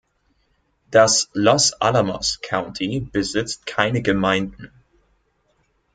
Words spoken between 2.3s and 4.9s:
County besitzt keine Gemeinden.